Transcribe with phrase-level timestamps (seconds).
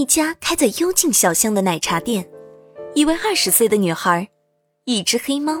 [0.00, 2.26] 一家开在幽静小巷的奶茶店，
[2.94, 4.30] 一位二十岁的女孩，
[4.86, 5.60] 一只黑猫，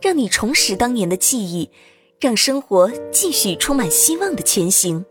[0.00, 1.70] 让你重拾当年的记忆，
[2.18, 5.06] 让生活继续充满希望的前行。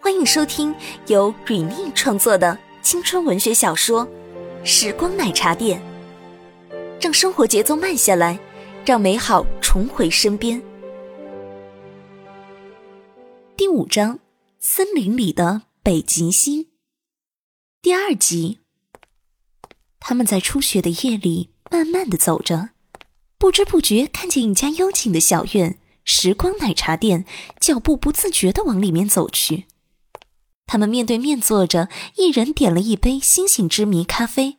[0.00, 0.72] 欢迎收听
[1.08, 4.06] 由 Rainy 创作的青春文学小说
[4.64, 5.82] 《时光奶茶店》，
[7.00, 8.38] 让生活节奏慢下来，
[8.84, 10.62] 让美好重回身边。
[13.56, 14.20] 第五章：
[14.60, 16.68] 森林里的北极星。
[17.86, 18.58] 第二集，
[20.00, 22.70] 他们在初雪的夜里慢慢的走着，
[23.38, 27.24] 不知不觉看见一家幽静的小院——时光奶茶店，
[27.60, 29.66] 脚步不自觉的往里面走去。
[30.66, 34.58] 他们面对面坐着，一人点了一杯星星之谜咖啡。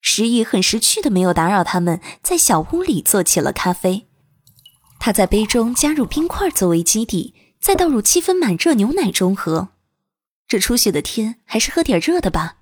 [0.00, 4.08] 石毅很识趣的没有打扰他们，在小屋里做起了咖啡。
[4.98, 9.68] 他在杯中加入冰块作为基底，再倒入七分满热牛奶中喝。
[10.50, 12.56] 这初雪的天，还是喝点热的吧。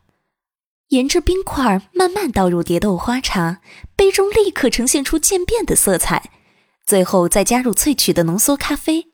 [0.88, 3.62] 沿着冰块慢慢倒入蝶豆花茶，
[3.96, 6.30] 杯中立刻呈现出渐变的色彩。
[6.84, 9.06] 最后再加入萃取的浓缩咖啡。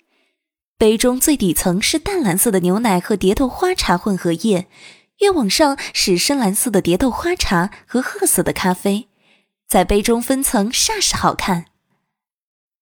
[0.77, 4.67] 杯中最底层是淡蓝色的牛奶和蝶豆花茶混合液，
[5.20, 9.06] 越往上是深蓝色的蝶豆花茶和褐色的咖啡，
[9.69, 11.67] 在杯中分层煞是好看。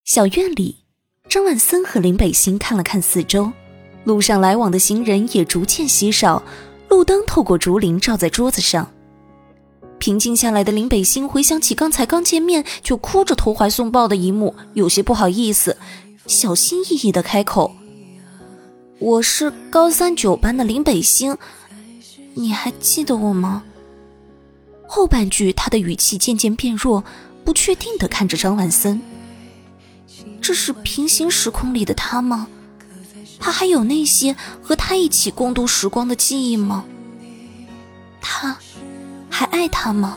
[0.07, 0.87] 小院里，
[1.29, 3.53] 张万森和林北星看了看四周，
[4.05, 6.42] 路上来往的行人也逐渐稀少，
[6.89, 8.91] 路灯透过竹林照在桌子上。
[9.98, 15.77] 平静下来的林北星回想起刚才刚见面就哭着投怀送抱的一幕，有些不好意思，
[16.27, 17.77] 小心翼翼的开口。
[18.98, 21.36] 我是高三九班的林北星，
[22.34, 23.62] 你还记得我吗？
[24.89, 27.05] 后半句他的语气渐渐变弱，
[27.45, 29.00] 不确定的看着张万森。
[30.41, 32.48] 这是平行时空里的他吗？
[33.43, 36.85] 他还有那些和他一起共度时光的记忆吗？
[38.21, 38.57] 他
[39.29, 40.17] 还爱他吗？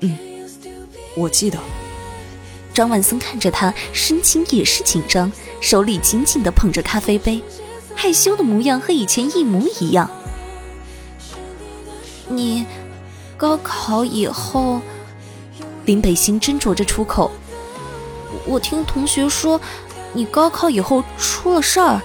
[0.00, 0.18] 嗯，
[1.16, 1.58] 我记得。
[2.74, 5.32] 张万森看着他，神情也是紧张。
[5.62, 7.42] 手里紧紧的捧着咖啡杯，
[7.94, 10.10] 害羞的模样和以前一模一样。
[12.28, 12.66] 你
[13.38, 14.82] 高考以后，
[15.86, 17.30] 林北星斟酌着出口。
[18.46, 19.60] 我听同学说，
[20.12, 22.00] 你高考以后出了事儿，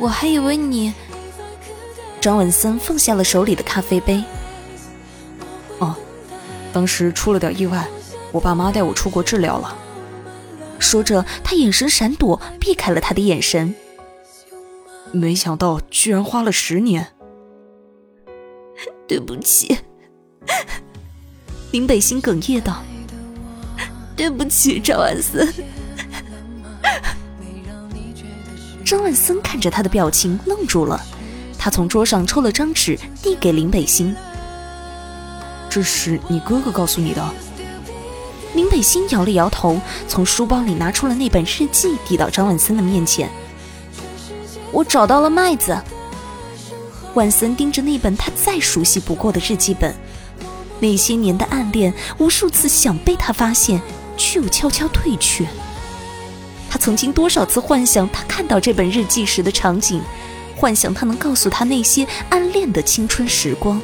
[0.00, 0.92] 我还以为你……
[2.20, 4.24] 张文森放下了手里的咖啡杯。
[5.78, 5.94] 哦，
[6.72, 7.86] 当时出了点意外，
[8.32, 9.76] 我爸妈带我出国治疗了。
[10.78, 13.74] 说着，他眼神闪躲，避开了他的眼神。
[15.12, 17.08] 没想到居然花了十年。
[19.06, 19.76] 对不起，
[21.72, 22.82] 林北星哽咽道
[24.16, 25.46] ：“对不起，张万森。”
[28.84, 31.00] 张万森看着他的表情愣住了，
[31.58, 34.14] 他从桌上抽了张纸递给林北星
[35.70, 37.24] ：“这是你哥哥告诉你的。”
[38.54, 43.28] 林北星摇了摇头，从书包里拿出了那本日记，递到张万森的面前。
[44.70, 45.76] 我找到了麦子。
[47.14, 49.94] 万森盯着那本他再熟悉不过的日记本，
[50.78, 53.80] 那些年的暗恋，无数次想被他发现，
[54.16, 55.46] 却又悄悄退却。
[56.74, 60.02] 他曾经多少次幻想他看到这本日记时的场景，
[60.56, 63.80] 幻想他能告诉他那些暗恋的青春时光。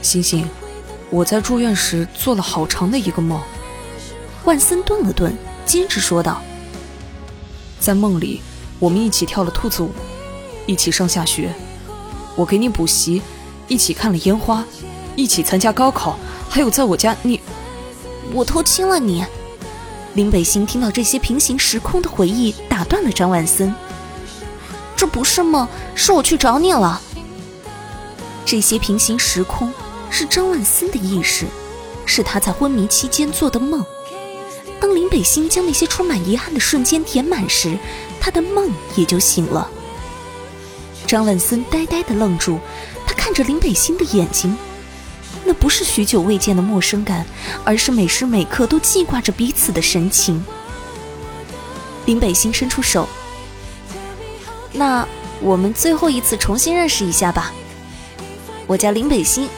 [0.00, 0.48] 星星。
[1.10, 3.40] 我在住院时做了好长的一个梦。
[4.44, 6.40] 万森顿了顿，坚持说道
[7.80, 8.40] ：“在梦里，
[8.78, 9.90] 我们一起跳了兔子舞，
[10.66, 11.52] 一起上下学，
[12.36, 13.20] 我给你补习，
[13.66, 14.64] 一起看了烟花，
[15.16, 16.16] 一起参加高考，
[16.48, 17.40] 还有在我家你，
[18.32, 19.26] 我偷亲了你。”
[20.16, 23.72] 林北星听到这些平行时空的回忆，打断了张万森
[24.96, 26.98] ：“这不是梦，是我去找你了。
[28.46, 29.70] 这些平行时空。”
[30.08, 31.44] 是张万森的意识，
[32.06, 33.84] 是他在昏迷期间做的梦。
[34.80, 37.76] 当林北星将那些充满遗憾的瞬间填满时，
[38.18, 39.68] 他的梦也就醒了。
[41.06, 42.58] 张万森呆呆地愣住，
[43.04, 44.56] 他看着林北星的眼睛，
[45.46, 47.24] 那不是许久未见的陌生感，
[47.64, 50.44] 而是每时每刻都记挂着彼此的神情。
[52.04, 53.08] 林北星伸出手，
[54.72, 55.06] 那
[55.40, 57.52] 我们最后一次重新认识一下吧。
[58.66, 59.48] 我叫林北星。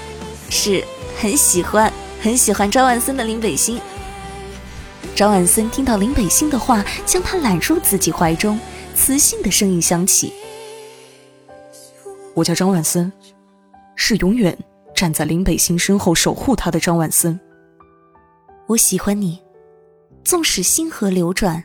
[0.51, 0.83] 是
[1.21, 1.93] 很喜欢
[2.23, 3.79] 很喜欢张万森的林北星。
[5.15, 8.59] 张万森听到林北星的话，将他揽入自己怀中，
[8.95, 10.33] 磁性的声音响起
[12.33, 13.13] ：“我叫张万森，
[13.95, 14.57] 是永远
[14.99, 17.39] 站在林北星身后守护他的张万森。
[18.67, 19.41] 我喜欢你。
[20.25, 21.63] 纵使星河流转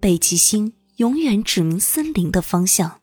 [0.00, 3.00] 北极星永远指明森林的方向。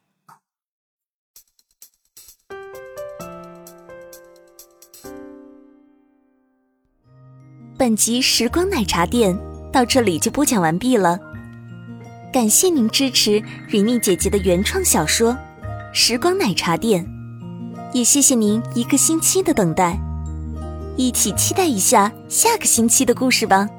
[7.78, 9.38] 本集时光奶茶店
[9.72, 11.20] 到这里就播讲完毕了。
[12.34, 15.38] 感谢您支持蕊妮姐姐的原创小说
[15.94, 17.19] 时光奶茶店。
[17.94, 20.00] 也谢谢您一个星期的等待。
[20.98, 23.70] 一起期待一下下个星期的故事吧。